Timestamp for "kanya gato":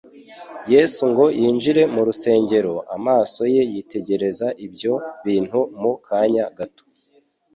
6.07-6.83